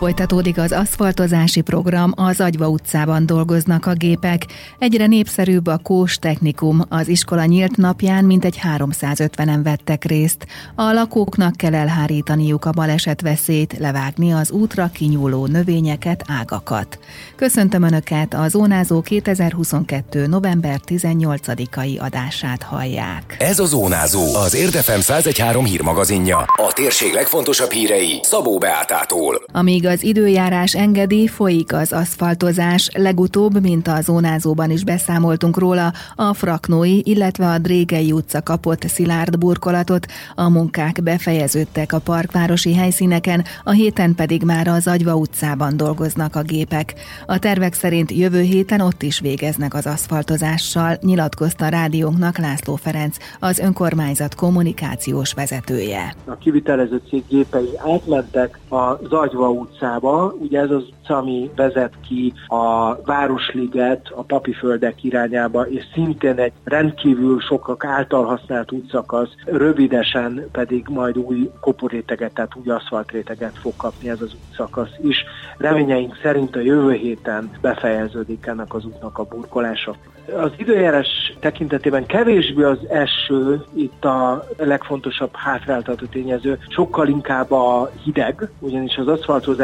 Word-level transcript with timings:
Folytatódik 0.00 0.58
az 0.58 0.72
aszfaltozási 0.72 1.60
program, 1.60 2.12
az 2.16 2.40
Agyva 2.40 2.68
utcában 2.68 3.26
dolgoznak 3.26 3.86
a 3.86 3.92
gépek. 3.92 4.46
Egyre 4.78 5.06
népszerűbb 5.06 5.66
a 5.66 5.78
Kós 5.78 6.16
Technikum. 6.16 6.80
Az 6.88 7.08
iskola 7.08 7.44
nyílt 7.44 7.76
napján 7.76 8.24
mintegy 8.24 8.60
350-en 8.76 9.60
vettek 9.62 10.04
részt. 10.04 10.46
A 10.74 10.92
lakóknak 10.92 11.56
kell 11.56 11.74
elhárítaniuk 11.74 12.64
a 12.64 12.70
baleset 12.70 13.20
veszélyt, 13.20 13.78
levágni 13.78 14.32
az 14.32 14.50
útra 14.50 14.90
kinyúló 14.92 15.46
növényeket, 15.46 16.24
ágakat. 16.28 16.98
Köszöntöm 17.36 17.82
Önöket, 17.82 18.34
a 18.34 18.48
Zónázó 18.48 19.00
2022. 19.00 20.26
november 20.26 20.80
18-ai 20.86 22.00
adását 22.00 22.62
hallják. 22.62 23.36
Ez 23.38 23.58
a 23.58 23.64
Zónázó, 23.64 24.34
az 24.34 24.54
Érdefem 24.54 24.98
1013 24.98 25.64
hírmagazinja. 25.64 26.38
A 26.38 26.72
térség 26.74 27.12
legfontosabb 27.12 27.70
hírei 27.70 28.18
Szabó 28.22 28.58
Beátától. 28.58 29.42
Amíg 29.52 29.88
az 29.90 30.04
időjárás 30.04 30.74
engedi, 30.74 31.26
folyik 31.26 31.72
az 31.72 31.92
aszfaltozás. 31.92 32.90
Legutóbb, 32.94 33.60
mint 33.60 33.88
a 33.88 34.00
zónázóban 34.00 34.70
is 34.70 34.84
beszámoltunk 34.84 35.58
róla, 35.58 35.92
a 36.14 36.34
Fraknói, 36.34 37.00
illetve 37.04 37.46
a 37.46 37.58
Drégei 37.58 38.12
utca 38.12 38.42
kapott 38.42 38.82
szilárd 38.82 39.38
burkolatot, 39.38 40.06
a 40.34 40.48
munkák 40.48 41.02
befejeződtek 41.02 41.92
a 41.92 41.98
parkvárosi 41.98 42.74
helyszíneken, 42.74 43.44
a 43.64 43.70
héten 43.70 44.14
pedig 44.14 44.42
már 44.42 44.68
az 44.68 44.86
Agyva 44.86 45.14
utcában 45.14 45.76
dolgoznak 45.76 46.36
a 46.36 46.42
gépek. 46.42 46.94
A 47.26 47.38
tervek 47.38 47.74
szerint 47.74 48.12
jövő 48.12 48.40
héten 48.40 48.80
ott 48.80 49.02
is 49.02 49.20
végeznek 49.20 49.74
az 49.74 49.86
aszfaltozással, 49.86 50.98
nyilatkozta 51.00 51.64
a 51.64 51.68
rádiónknak 51.68 52.38
László 52.38 52.76
Ferenc, 52.76 53.16
az 53.40 53.58
önkormányzat 53.58 54.34
kommunikációs 54.34 55.32
vezetője. 55.32 56.14
A 56.24 56.36
kivitelező 56.36 57.02
cég 57.08 57.24
gépei 57.28 57.70
átmentek 57.76 58.58
az 58.68 59.12
Agyva 59.12 59.48
utcán 59.48 59.78
utcába. 59.80 60.34
Ugye 60.38 60.60
ez 60.60 60.70
az 60.70 60.82
utca, 61.00 61.16
ami 61.16 61.50
vezet 61.56 61.92
ki 62.08 62.32
a 62.46 62.94
Városliget, 63.04 64.12
a 64.14 64.22
Papiföldek 64.22 65.04
irányába, 65.04 65.62
és 65.68 65.84
szintén 65.92 66.38
egy 66.38 66.52
rendkívül 66.64 67.40
sokak 67.40 67.84
által 67.84 68.24
használt 68.24 68.72
útszakasz, 68.72 69.34
rövidesen 69.44 70.48
pedig 70.52 70.86
majd 70.88 71.18
új 71.18 71.50
koporéteget, 71.60 72.34
tehát 72.34 72.56
új 72.56 72.70
aszfaltréteget 72.70 73.58
fog 73.58 73.72
kapni 73.76 74.08
ez 74.08 74.20
az 74.20 74.36
útszakasz 74.48 74.94
is. 75.02 75.24
Reményeink 75.58 76.18
szerint 76.22 76.56
a 76.56 76.60
jövő 76.60 76.92
héten 76.92 77.50
befejeződik 77.60 78.46
ennek 78.46 78.74
az 78.74 78.84
útnak 78.84 79.18
a 79.18 79.24
burkolása. 79.24 79.96
Az 80.36 80.50
időjárás 80.56 81.36
tekintetében 81.40 82.06
kevésbé 82.06 82.62
az 82.62 82.78
eső 82.88 83.64
itt 83.74 84.04
a 84.04 84.46
legfontosabb 84.58 85.30
hátráltató 85.32 86.06
tényező, 86.06 86.58
sokkal 86.68 87.08
inkább 87.08 87.50
a 87.50 87.90
hideg, 88.04 88.48
ugyanis 88.58 88.96
az 88.96 89.08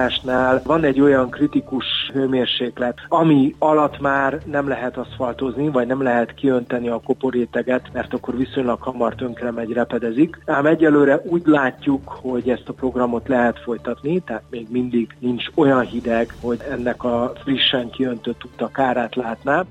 aszfaltozásnál 0.07 0.63
van 0.65 0.85
egy 0.85 1.01
olyan 1.01 1.31
kritikus 1.31 1.85
hőmérséklet, 2.13 2.99
ami 3.09 3.55
alatt 3.59 4.01
már 4.01 4.41
nem 4.45 4.69
lehet 4.69 4.97
aszfaltozni, 4.97 5.69
vagy 5.69 5.87
nem 5.87 6.03
lehet 6.03 6.35
kiönteni 6.35 6.89
a 6.89 7.01
koporéteget, 7.05 7.93
mert 7.93 8.15
akkor 8.15 8.37
viszonylag 8.37 8.81
hamar 8.81 9.15
tönkre 9.15 9.51
megy, 9.51 9.73
repedezik. 9.73 10.39
Ám 10.47 10.67
egyelőre 10.67 11.21
úgy 11.25 11.43
látjuk, 11.45 12.09
hogy 12.09 12.49
ezt 12.49 12.69
a 12.69 12.73
programot 12.73 13.29
lehet 13.29 13.59
folytatni, 13.59 14.21
tehát 14.21 14.43
még 14.51 14.67
mindig 14.71 15.17
nincs 15.19 15.45
olyan 15.55 15.81
hideg, 15.81 16.35
hogy 16.41 16.61
ennek 16.71 17.05
a 17.05 17.33
frissen 17.43 17.91
kiöntött 17.91 18.45
út 18.45 18.61
a 18.63 18.69
kárát 18.69 19.15
látná. 19.15 19.65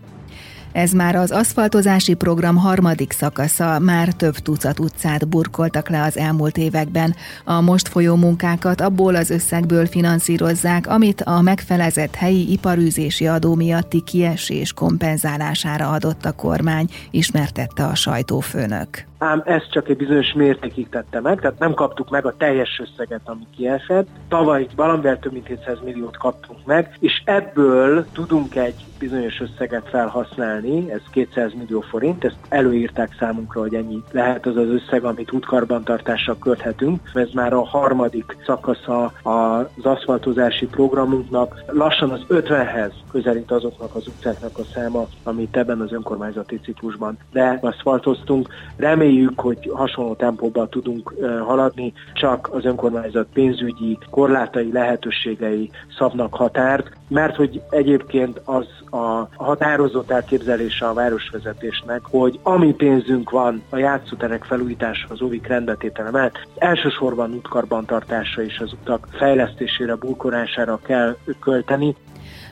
Ez 0.76 0.92
már 0.92 1.16
az 1.16 1.32
aszfaltozási 1.32 2.14
program 2.14 2.56
harmadik 2.56 3.12
szakasza, 3.12 3.80
már 3.80 4.14
több 4.14 4.38
tucat 4.38 4.80
utcát 4.80 5.28
burkoltak 5.28 5.90
le 5.90 6.02
az 6.02 6.18
elmúlt 6.18 6.58
években. 6.58 7.16
A 7.44 7.62
most 7.62 7.88
folyó 7.88 8.16
munkákat 8.16 8.82
abból 8.82 9.16
az 9.16 9.30
összegből 9.30 9.86
finanszírozzák, 9.86 10.88
amit 10.88 11.22
a 11.22 11.42
megfelezett 11.42 12.16
helyi 12.16 12.52
iparűzési 12.52 13.28
adó 13.28 13.56
miatti 13.56 14.02
kiesés 14.02 14.74
kompenzálására 14.74 15.90
adott 15.90 16.26
a 16.26 16.32
kormány, 16.32 16.90
ismertette 17.12 17.86
a 17.86 17.96
sajtófőnök 17.96 19.06
ám 19.26 19.42
ezt 19.46 19.72
csak 19.72 19.90
egy 19.90 19.98
bizonyos 19.98 20.34
mértékig 20.34 20.90
tette 20.90 21.20
meg, 21.20 21.40
tehát 21.40 21.60
nem 21.60 21.74
kaptuk 21.74 22.10
meg 22.10 22.26
a 22.26 22.36
teljes 22.38 22.82
összeget, 22.84 23.22
ami 23.24 23.48
kiesett. 23.56 24.08
Tavaly 24.28 24.68
valamivel 24.76 25.20
több 25.20 25.32
mint 25.32 25.48
700 25.48 25.78
milliót 25.84 26.18
kaptunk 26.18 26.66
meg, 26.66 26.98
és 27.00 27.22
ebből 27.26 28.06
tudunk 28.12 28.56
egy 28.56 28.86
bizonyos 29.00 29.42
összeget 29.42 29.90
felhasználni, 29.90 30.92
ez 30.92 31.02
200 31.12 31.54
millió 31.54 31.82
forint, 31.82 32.24
ezt 32.24 32.38
előírták 32.50 33.16
számunkra, 33.20 33.62
hogy 33.62 33.74
ennyi 33.74 34.04
lehet 34.12 34.46
az 34.46 34.56
az 34.56 34.68
összeg, 34.68 35.04
amit 35.04 35.32
útkarbantartásra 35.32 36.38
költhetünk. 36.38 37.12
Ez 37.14 37.30
már 37.34 37.54
a 37.54 37.66
harmadik 37.66 38.38
szakasza 38.46 39.14
az 39.24 39.86
aszfaltozási 39.86 40.66
programunknak. 40.66 41.64
Lassan 41.68 42.10
az 42.10 42.22
50-hez 42.30 42.92
közelít 43.12 43.52
azoknak 43.52 43.96
az 43.96 44.08
utcáknak 44.08 44.58
a 44.58 44.64
száma, 44.74 45.08
amit 45.24 45.58
ebben 45.58 45.82
az 45.82 45.92
önkormányzati 45.92 46.60
ciklusban 46.64 47.18
de 47.32 47.60
aszfaltoztunk. 47.62 48.48
Reméljük, 48.76 49.15
hogy 49.36 49.72
hasonló 49.74 50.14
tempóban 50.14 50.70
tudunk 50.70 51.14
haladni, 51.46 51.94
csak 52.14 52.50
az 52.52 52.66
önkormányzat 52.66 53.28
pénzügyi 53.34 53.98
korlátai 54.10 54.72
lehetőségei 54.72 55.70
szabnak 55.98 56.34
határt, 56.34 56.92
mert 57.08 57.36
hogy 57.36 57.62
egyébként 57.70 58.42
az 58.44 58.66
a 58.92 59.28
határozott 59.36 60.12
elképzelése 60.12 60.88
a 60.88 60.94
városvezetésnek, 60.94 62.02
hogy 62.04 62.40
ami 62.44 62.74
pénzünk 62.74 63.30
van 63.30 63.64
a 63.70 63.78
játszóterek 63.78 64.44
felújítása, 64.44 65.08
az 65.10 65.22
óvik 65.22 65.48
rendbetétele 65.48 66.12
mellett, 66.12 66.48
elsősorban 66.58 67.34
útkarbantartásra 67.34 68.44
és 68.44 68.60
az 68.60 68.74
utak 68.82 69.08
fejlesztésére, 69.12 69.96
burkolására 69.96 70.80
kell 70.84 71.16
költeni. 71.40 71.96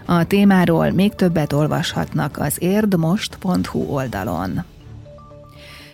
A 0.05 0.27
témáról 0.27 0.91
még 0.91 1.15
többet 1.15 1.53
olvashatnak 1.53 2.37
az 2.37 2.57
érdmost.hu 2.61 3.79
oldalon. 3.79 4.72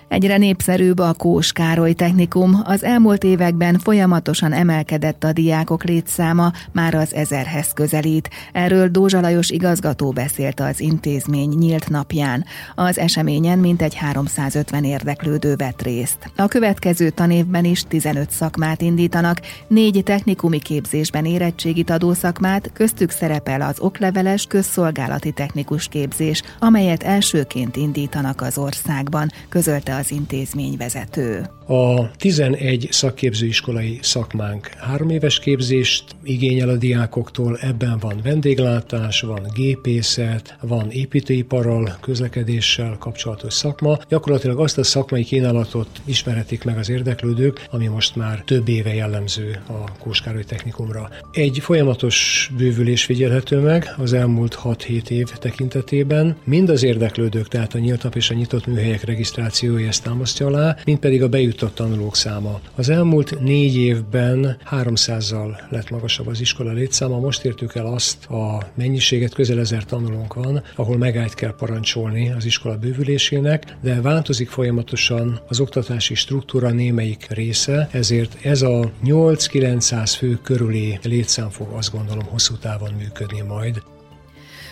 Egyre 0.09 0.37
népszerűbb 0.37 0.99
a 0.99 1.13
Kós 1.13 1.51
Károly 1.51 1.93
Technikum. 1.93 2.61
Az 2.63 2.83
elmúlt 2.83 3.23
években 3.23 3.79
folyamatosan 3.79 4.53
emelkedett 4.53 5.23
a 5.23 5.33
diákok 5.33 5.83
létszáma, 5.83 6.51
már 6.71 6.93
az 6.93 7.13
ezerhez 7.13 7.73
közelít. 7.73 8.29
Erről 8.53 8.87
Dózsa 8.87 9.19
Lajos 9.19 9.49
igazgató 9.49 10.11
beszélt 10.11 10.59
az 10.59 10.79
intézmény 10.79 11.49
nyílt 11.49 11.89
napján. 11.89 12.45
Az 12.75 12.97
eseményen 12.97 13.59
mintegy 13.59 13.95
350 13.95 14.83
érdeklődő 14.83 15.55
vett 15.55 15.81
részt. 15.81 16.31
A 16.35 16.47
következő 16.47 17.09
tanévben 17.09 17.65
is 17.65 17.83
15 17.87 18.31
szakmát 18.31 18.81
indítanak, 18.81 19.41
négy 19.67 20.01
technikumi 20.05 20.59
képzésben 20.59 21.25
érettségit 21.25 21.89
adó 21.89 22.13
szakmát, 22.13 22.71
köztük 22.73 23.09
szerepel 23.09 23.61
az 23.61 23.79
okleveles 23.79 24.45
közszolgálati 24.45 25.31
technikus 25.31 25.87
képzés, 25.87 26.43
amelyet 26.59 27.03
elsőként 27.03 27.75
indítanak 27.75 28.41
az 28.41 28.57
országban, 28.57 29.31
közölte 29.49 29.97
az 29.99 30.11
intézményvezető. 30.11 31.49
A 31.67 32.11
11 32.11 32.87
szakképzőiskolai 32.91 33.99
szakmánk 34.01 34.67
három 34.67 35.09
éves 35.09 35.39
képzést 35.39 36.03
igényel 36.23 36.69
a 36.69 36.75
diákoktól, 36.75 37.57
ebben 37.61 37.97
van 37.99 38.19
vendéglátás, 38.23 39.21
van 39.21 39.41
gépészet, 39.53 40.57
van 40.61 40.91
építőiparral, 40.91 41.97
közlekedéssel 42.01 42.95
kapcsolatos 42.99 43.53
szakma. 43.53 43.97
Gyakorlatilag 44.09 44.59
azt 44.59 44.77
a 44.77 44.83
szakmai 44.83 45.23
kínálatot 45.23 46.01
ismerhetik 46.05 46.63
meg 46.63 46.77
az 46.77 46.89
érdeklődők, 46.89 47.67
ami 47.71 47.87
most 47.87 48.15
már 48.15 48.41
több 48.45 48.67
éve 48.67 48.93
jellemző 48.93 49.61
a 49.67 49.91
Kóskároly 49.99 50.43
Technikumra. 50.43 51.09
Egy 51.31 51.59
folyamatos 51.61 52.49
bővülés 52.57 53.05
figyelhető 53.05 53.59
meg 53.59 53.93
az 53.97 54.13
elmúlt 54.13 54.59
6-7 54.63 55.09
év 55.09 55.27
tekintetében. 55.27 56.35
Mind 56.43 56.69
az 56.69 56.83
érdeklődők, 56.83 57.47
tehát 57.47 57.73
a 57.73 57.79
nyílt 57.79 58.15
és 58.15 58.29
a 58.29 58.33
nyitott 58.33 58.65
műhelyek 58.65 59.03
regisztrációja 59.03 59.88
ezt 59.89 60.03
támasztja 60.03 60.45
alá, 60.45 60.77
mint 60.85 60.99
pedig 60.99 61.23
a 61.23 61.29
bejutott 61.29 61.75
tanulók 61.75 62.15
száma. 62.15 62.59
Az 62.75 62.89
elmúlt 62.89 63.39
négy 63.39 63.75
évben 63.75 64.57
300-zal 64.71 65.69
lett 65.69 65.89
magasabb 65.89 66.27
az 66.27 66.41
iskola 66.41 66.71
létszáma, 66.71 67.19
most 67.19 67.45
értük 67.45 67.75
el 67.75 67.85
azt 67.85 68.25
a 68.25 68.67
mennyiséget, 68.73 69.33
közel 69.33 69.59
ezer 69.59 69.83
tanulónk 69.85 70.33
van, 70.33 70.63
ahol 70.75 70.97
megállt 70.97 71.33
kell 71.33 71.55
parancsolni 71.55 72.31
az 72.31 72.45
iskola 72.45 72.77
bővülésének, 72.77 73.77
de 73.81 74.01
változik 74.01 74.49
folyamatosan 74.49 75.39
az 75.47 75.59
oktatási 75.59 76.15
struktúra 76.15 76.69
némelyik 76.69 77.27
része, 77.29 77.89
ezért 77.91 78.45
ez 78.45 78.61
a 78.61 78.91
8-900 79.05 80.13
fő 80.17 80.39
körüli 80.43 80.99
létszám 81.03 81.49
fog 81.49 81.67
azt 81.71 81.91
gondolom 81.91 82.25
hosszú 82.25 82.55
távon 82.55 82.93
működni 82.97 83.41
majd. 83.41 83.81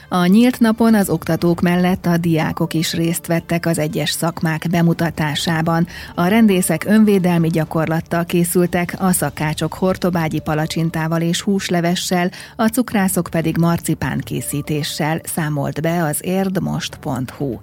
A 0.09 0.25
nyílt 0.25 0.59
napon 0.59 0.93
az 0.93 1.09
oktatók 1.09 1.61
mellett 1.61 2.05
a 2.05 2.17
diákok 2.17 2.73
is 2.73 2.93
részt 2.93 3.27
vettek 3.27 3.65
az 3.65 3.79
egyes 3.79 4.09
szakmák 4.09 4.67
bemutatásában. 4.69 5.87
A 6.15 6.27
rendészek 6.27 6.85
önvédelmi 6.87 7.47
gyakorlattal 7.49 8.25
készültek, 8.25 8.95
a 8.97 9.11
szakácsok 9.11 9.73
hortobágyi 9.73 10.39
palacsintával 10.39 11.21
és 11.21 11.41
húslevessel, 11.41 12.31
a 12.55 12.67
cukrászok 12.67 13.27
pedig 13.31 13.57
marcipán 13.57 14.19
készítéssel 14.19 15.21
számolt 15.23 15.81
be 15.81 16.03
az 16.03 16.17
érdmost.hu. 16.21 17.59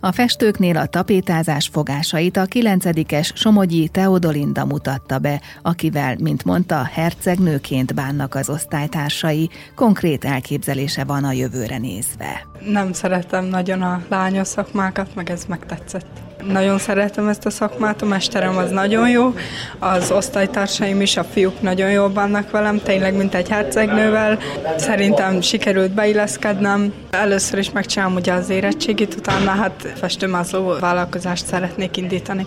A 0.00 0.12
festőknél 0.12 0.76
a 0.76 0.86
tapétázás 0.86 1.68
fogásait 1.72 2.36
a 2.36 2.46
9-es 2.46 3.34
Somogyi 3.34 3.88
Teodolinda 3.88 4.64
mutatta 4.64 5.18
be, 5.18 5.40
akivel, 5.62 6.16
mint 6.20 6.44
mondta, 6.44 6.88
hercegnőként 6.92 7.94
bánnak 7.94 8.34
az 8.34 8.48
osztálytársai, 8.48 9.50
konkrét 9.74 10.24
elképzelése 10.24 11.04
van 11.04 11.24
a 11.24 11.32
jövőre 11.32 11.78
nézve. 11.88 12.46
Nem 12.60 12.92
szeretem 12.92 13.44
nagyon 13.44 13.82
a 13.82 14.02
lányos 14.08 14.46
szakmákat, 14.46 15.14
meg 15.14 15.30
ez 15.30 15.44
megtetszett. 15.44 16.06
Nagyon 16.44 16.78
szeretem 16.78 17.28
ezt 17.28 17.46
a 17.46 17.50
szakmát, 17.50 18.02
a 18.02 18.06
mesterem 18.06 18.56
az 18.56 18.70
nagyon 18.70 19.08
jó, 19.08 19.34
az 19.78 20.10
osztálytársaim 20.10 21.00
is, 21.00 21.16
a 21.16 21.24
fiúk 21.24 21.60
nagyon 21.60 21.90
jól 21.90 22.08
bánnak 22.08 22.50
velem, 22.50 22.80
tényleg 22.82 23.16
mint 23.16 23.34
egy 23.34 23.48
hercegnővel. 23.48 24.38
Szerintem 24.76 25.40
sikerült 25.40 25.92
beilleszkednem. 25.92 26.92
Először 27.10 27.58
is 27.58 27.70
megcsinálom 27.70 28.14
ugye 28.14 28.32
az 28.32 28.50
érettségit, 28.50 29.14
utána 29.14 29.50
hát 29.50 29.92
festőmázló 29.96 30.76
vállalkozást 30.80 31.46
szeretnék 31.46 31.96
indítani. 31.96 32.46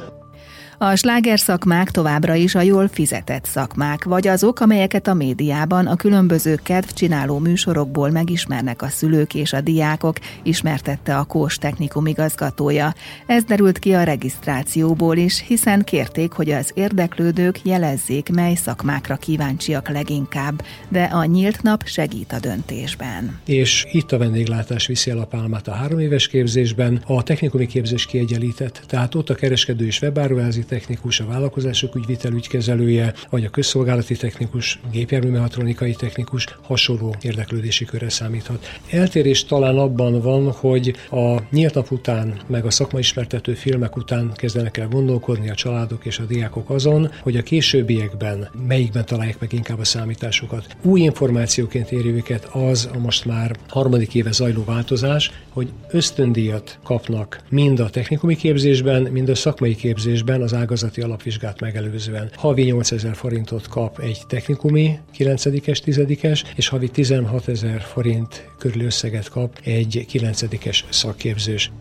A 0.84 0.96
sláger 0.96 1.40
szakmák 1.40 1.92
továbbra 1.92 2.36
is 2.36 2.56
a 2.56 2.62
jól 2.62 2.88
fizetett 2.88 3.46
szakmák, 3.46 4.04
vagy 4.04 4.28
azok, 4.28 4.60
amelyeket 4.60 5.08
a 5.08 5.14
médiában 5.14 5.88
a 5.88 5.96
különböző 5.96 6.60
kedvcsináló 6.64 7.40
műsorokból 7.40 8.10
megismernek 8.10 8.82
a 8.82 8.88
szülők 8.88 9.36
és 9.36 9.54
a 9.54 9.62
diákok, 9.62 10.18
ismertette 10.44 11.18
a 11.18 11.24
Kós 11.24 11.58
technikum 11.58 12.06
igazgatója. 12.06 12.94
Ez 13.26 13.44
derült 13.44 13.80
ki 13.80 13.94
a 13.94 14.04
regisztrációból 14.04 15.18
is, 15.18 15.44
hiszen 15.48 15.84
kérték, 15.84 16.32
hogy 16.32 16.52
az 16.52 16.72
érdeklődők 16.74 17.66
jelezzék, 17.66 18.30
mely 18.30 18.56
szakmákra 18.56 19.16
kíváncsiak 19.16 19.90
leginkább, 19.90 20.64
de 20.90 21.04
a 21.04 21.26
nyílt 21.26 21.62
nap 21.62 21.84
segít 21.86 22.32
a 22.32 22.40
döntésben. 22.40 23.40
És 23.46 23.88
itt 23.92 24.12
a 24.12 24.18
vendéglátás 24.18 24.88
viszi 24.88 25.10
el 25.10 25.20
a 25.20 25.26
pálmát 25.26 25.68
a 25.68 25.74
három 25.74 26.00
éves 26.00 26.28
képzésben, 26.28 27.04
a 27.06 27.24
technikumi 27.24 27.66
képzés 27.66 28.06
kiegyenlített, 28.06 28.82
tehát 28.88 29.16
ott 29.16 29.30
a 29.30 29.36
kereskedő 29.36 29.86
és 29.86 30.02
webáruházi 30.02 30.70
technikus, 30.72 31.20
a 31.20 31.26
vállalkozások 31.26 31.96
ügyvitelügykezelője, 31.96 33.14
vagy 33.30 33.46
a 33.46 33.50
közszolgálati 33.50 34.16
technikus, 34.16 34.80
gépjárműmehatronikai 34.92 35.94
technikus 35.94 36.46
hasonló 36.62 37.16
érdeklődési 37.22 37.86
körre 37.86 38.10
számíthat. 38.10 38.80
Eltérés 38.90 39.46
talán 39.46 39.78
abban 39.78 40.22
van, 40.22 40.52
hogy 40.52 40.96
a 41.10 41.42
nyílt 41.52 41.74
nap 41.74 41.92
után, 41.92 42.40
meg 42.48 42.66
a 42.66 42.70
szakmaismertető 42.70 43.54
filmek 43.54 43.98
után 43.98 44.32
kezdenek 44.36 44.78
el 44.78 44.88
gondolkodni 44.88 45.50
a 45.50 45.56
családok 45.56 46.06
és 46.06 46.20
a 46.20 46.24
diákok 46.24 46.70
azon, 46.70 47.12
hogy 47.22 47.38
a 47.38 47.44
későbbiekben 47.44 48.50
melyikben 48.68 49.06
találják 49.06 49.40
meg 49.40 49.54
inkább 49.54 49.80
a 49.80 49.84
számításokat. 49.84 50.76
Új 50.82 51.02
információként 51.02 51.92
éri 51.92 52.10
őket 52.10 52.46
az 52.46 52.90
a 52.94 52.98
most 52.98 53.26
már 53.26 53.56
harmadik 53.68 54.16
éve 54.16 54.32
zajló 54.32 54.64
változás, 54.64 55.32
hogy 55.50 55.70
ösztöndíjat 55.90 56.80
kapnak 56.84 57.42
mind 57.50 57.80
a 57.80 57.90
technikumi 57.90 58.36
képzésben, 58.36 59.02
mind 59.02 59.30
a 59.30 59.36
szakmai 59.36 59.76
képzésben 59.76 60.42
az 60.42 60.54
ágazati 60.62 61.02
alapvizsgát 61.02 61.60
megelőzően. 61.60 62.30
Havi 62.36 62.64
8000 62.64 63.16
forintot 63.16 63.68
kap 63.68 64.00
egy 64.00 64.22
technikumi 64.28 65.00
9-es, 65.18 65.80
10-es, 65.86 66.44
és 66.56 66.68
havi 66.68 66.90
16 66.90 67.48
ezer 67.48 67.82
forint 67.82 68.50
körül 68.58 68.84
összeget 68.84 69.30
kap 69.30 69.60
egy 69.64 70.06
9-es 70.12 70.80
szakképzős. 70.90 71.72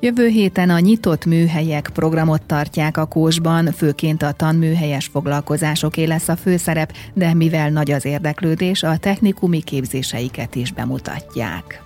Jövő 0.00 0.28
héten 0.28 0.70
a 0.70 0.78
nyitott 0.78 1.24
műhelyek 1.24 1.90
programot 1.92 2.42
tartják 2.42 2.96
a 2.96 3.06
Kósban, 3.06 3.72
főként 3.72 4.22
a 4.22 4.32
tanműhelyes 4.32 5.06
foglalkozásoké 5.06 6.04
lesz 6.04 6.28
a 6.28 6.36
főszerep, 6.36 6.92
de 7.14 7.34
mivel 7.34 7.70
nagy 7.70 7.90
az 7.90 8.04
érdeklődés, 8.04 8.82
a 8.82 8.96
technikumi 8.96 9.62
képzéseiket 9.62 10.54
is 10.54 10.72
bemutatják. 10.72 11.82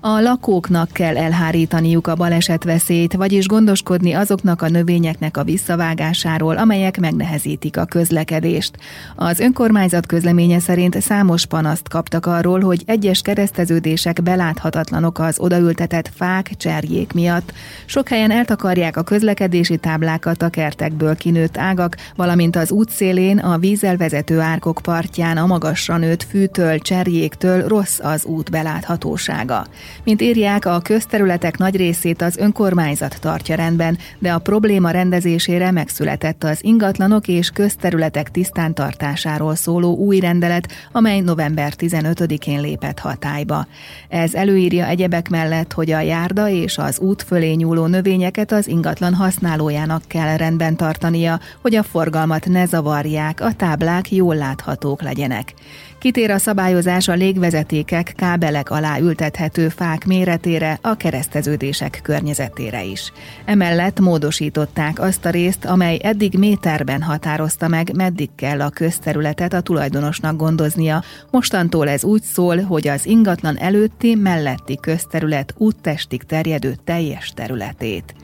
A 0.00 0.20
lakóknak 0.20 0.90
kell 0.90 1.16
elhárítaniuk 1.16 2.06
a 2.06 2.14
balesetveszélyt, 2.14 3.14
vagyis 3.14 3.46
gondoskodni 3.46 4.12
azoknak 4.12 4.62
a 4.62 4.68
növényeknek 4.68 5.36
a 5.36 5.44
visszavágásáról, 5.44 6.56
amelyek 6.56 7.00
megnehezítik 7.00 7.76
a 7.76 7.84
közlekedést. 7.84 8.76
Az 9.16 9.40
önkormányzat 9.40 10.06
közleménye 10.06 10.58
szerint 10.58 11.00
számos 11.00 11.46
panaszt 11.46 11.88
kaptak 11.88 12.26
arról, 12.26 12.60
hogy 12.60 12.82
egyes 12.86 13.22
kereszteződések 13.22 14.22
beláthatatlanok 14.22 15.18
az 15.18 15.38
odaültetett 15.38 16.10
fák, 16.14 16.50
cserjék 16.56 17.12
miatt. 17.12 17.52
Sok 17.86 18.08
helyen 18.08 18.30
eltakarják 18.30 18.96
a 18.96 19.02
közlekedési 19.02 19.76
táblákat 19.76 20.42
a 20.42 20.48
kertekből 20.48 21.16
kinőtt 21.16 21.56
ágak, 21.56 21.96
valamint 22.16 22.56
az 22.56 22.70
útszélén, 22.70 23.38
a 23.38 23.58
vízzel 23.58 23.96
vezető 23.96 24.40
árkok 24.40 24.80
partján 24.82 25.36
a 25.36 25.46
magasra 25.46 25.96
nőtt 25.96 26.22
fűtől, 26.22 26.78
cserjéktől 26.78 27.68
rossz 27.68 27.98
az 28.02 28.24
út 28.24 28.50
beláthatósága. 28.50 29.66
Mint 30.04 30.22
írják, 30.22 30.64
a 30.64 30.80
közterületek 30.80 31.58
nagy 31.58 31.76
részét 31.76 32.22
az 32.22 32.36
önkormányzat 32.36 33.20
tartja 33.20 33.54
rendben, 33.54 33.98
de 34.18 34.32
a 34.32 34.38
probléma 34.38 34.90
rendezésére 34.90 35.70
megszületett 35.70 36.44
az 36.44 36.64
ingatlanok 36.64 37.28
és 37.28 37.50
közterületek 37.50 38.30
tisztántartásáról 38.30 39.54
szóló 39.54 39.96
új 39.96 40.18
rendelet, 40.18 40.68
amely 40.92 41.20
november 41.20 41.72
15-én 41.78 42.60
lépett 42.60 42.98
hatályba. 42.98 43.66
Ez 44.08 44.34
előírja 44.34 44.86
egyebek 44.86 45.28
mellett, 45.28 45.72
hogy 45.72 45.90
a 45.90 46.00
járda 46.00 46.48
és 46.48 46.78
az 46.78 46.98
út 46.98 47.22
fölé 47.22 47.52
nyúló 47.52 47.86
növényeket 47.86 48.52
az 48.52 48.68
ingatlan 48.68 49.14
használójának 49.14 50.02
kell 50.06 50.36
rendben 50.36 50.76
tartania, 50.76 51.40
hogy 51.62 51.74
a 51.74 51.82
forgalmat 51.82 52.46
ne 52.46 52.66
zavarják, 52.66 53.40
a 53.40 53.52
táblák 53.52 54.12
jól 54.12 54.36
láthatók 54.36 55.02
legyenek. 55.02 55.54
Kitér 55.98 56.30
a 56.30 56.38
szabályozás 56.38 57.08
a 57.08 57.12
légvezetékek, 57.12 58.12
kábelek 58.16 58.70
alá 58.70 58.98
ültethető 58.98 59.68
fák 59.68 60.06
méretére, 60.06 60.78
a 60.82 60.94
kereszteződések 60.94 62.00
környezetére 62.02 62.84
is. 62.84 63.12
Emellett 63.44 64.00
módosították 64.00 65.00
azt 65.00 65.24
a 65.24 65.30
részt, 65.30 65.64
amely 65.64 65.98
eddig 66.02 66.34
méterben 66.38 67.02
határozta 67.02 67.68
meg, 67.68 67.94
meddig 67.94 68.28
kell 68.34 68.60
a 68.60 68.70
közterületet 68.70 69.52
a 69.52 69.60
tulajdonosnak 69.60 70.36
gondoznia. 70.36 71.02
Mostantól 71.30 71.88
ez 71.88 72.04
úgy 72.04 72.22
szól, 72.22 72.62
hogy 72.62 72.88
az 72.88 73.06
ingatlan 73.06 73.58
előtti, 73.58 74.14
melletti 74.14 74.76
közterület 74.80 75.54
úttestig 75.56 76.22
terjedő 76.22 76.74
teljes 76.84 77.32
területét. 77.34 78.14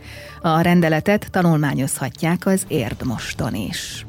A 0.41 0.61
rendeletet 0.61 1.29
tanulmányozhatják 1.31 2.47
az 2.47 2.65
Érdmoston 2.69 3.55
is. 3.55 4.07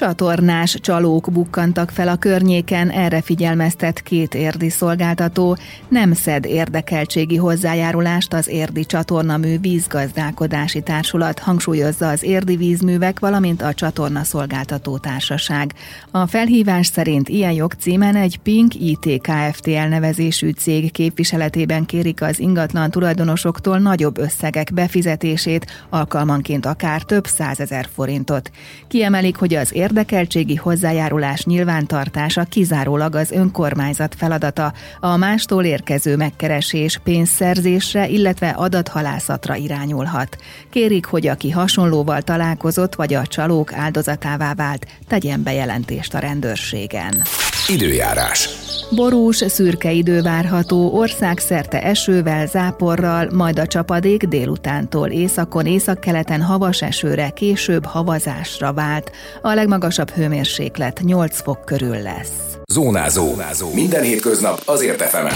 Csatornás 0.00 0.76
csalók 0.80 1.32
bukkantak 1.32 1.90
fel 1.90 2.08
a 2.08 2.16
környéken, 2.16 2.90
erre 2.90 3.22
figyelmeztet 3.22 4.02
két 4.02 4.34
érdi 4.34 4.68
szolgáltató, 4.70 5.56
nem 5.88 6.12
szed 6.12 6.44
érdekeltségi 6.44 7.36
hozzájárulást 7.36 8.32
az 8.34 8.48
érdi 8.48 8.84
csatornamű 8.84 9.58
vízgazdálkodási 9.58 10.80
társulat, 10.80 11.38
hangsúlyozza 11.38 12.08
az 12.08 12.22
érdi 12.22 12.56
vízművek, 12.56 13.18
valamint 13.18 13.62
a 13.62 13.74
csatorna 13.74 14.24
szolgáltató 14.24 14.98
társaság. 14.98 15.74
A 16.10 16.26
felhívás 16.26 16.86
szerint 16.86 17.28
ilyen 17.28 17.52
jogcímen 17.52 18.16
egy 18.16 18.38
Pink 18.38 18.74
IT 18.74 19.20
Kft. 19.20 19.68
elnevezésű 19.68 20.50
cég 20.50 20.92
képviseletében 20.92 21.84
kérik 21.84 22.22
az 22.22 22.38
ingatlan 22.38 22.90
tulajdonosoktól 22.90 23.78
nagyobb 23.78 24.18
összegek 24.18 24.70
befizetését, 24.74 25.86
alkalmanként 25.88 26.66
akár 26.66 27.02
több 27.02 27.26
százezer 27.26 27.88
forintot. 27.94 28.50
Kiemelik, 28.88 29.36
hogy 29.36 29.54
az 29.54 29.74
érdi 29.74 29.88
érdekeltségi 29.90 30.54
hozzájárulás 30.54 31.44
nyilvántartása 31.44 32.44
kizárólag 32.44 33.14
az 33.14 33.30
önkormányzat 33.30 34.14
feladata, 34.14 34.72
a 35.00 35.16
mástól 35.16 35.64
érkező 35.64 36.16
megkeresés 36.16 36.98
pénzszerzésre, 37.04 38.08
illetve 38.08 38.48
adathalászatra 38.48 39.54
irányulhat. 39.54 40.36
Kérik, 40.70 41.04
hogy 41.04 41.26
aki 41.26 41.50
hasonlóval 41.50 42.22
találkozott 42.22 42.94
vagy 42.94 43.14
a 43.14 43.26
csalók 43.26 43.72
áldozatává 43.72 44.54
vált, 44.54 44.86
tegyen 45.08 45.42
bejelentést 45.42 46.14
a 46.14 46.18
rendőrségen. 46.18 47.22
Időjárás. 47.68 48.59
Borús, 48.94 49.36
szürke 49.36 49.90
idő 49.90 50.22
várható, 50.22 50.92
országszerte 50.92 51.82
esővel, 51.82 52.46
záporral, 52.46 53.28
majd 53.32 53.58
a 53.58 53.66
csapadék 53.66 54.24
délutántól 54.24 55.08
északon, 55.08 55.66
északkeleten 55.66 56.42
havas 56.42 56.82
esőre, 56.82 57.28
később 57.30 57.84
havazásra 57.84 58.72
vált. 58.72 59.10
A 59.42 59.54
legmagasabb 59.54 60.10
hőmérséklet 60.10 61.00
8 61.04 61.42
fok 61.42 61.64
körül 61.64 62.02
lesz. 62.02 62.58
Zónázó. 62.72 63.26
Zónázó. 63.26 63.74
Minden 63.74 64.02
hétköznap 64.02 64.62
azért 64.64 65.00
efemen. 65.00 65.34